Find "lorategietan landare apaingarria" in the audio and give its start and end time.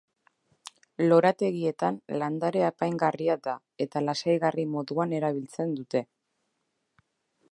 1.09-3.37